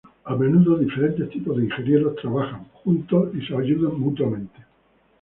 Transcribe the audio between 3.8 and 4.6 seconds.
mutuamente.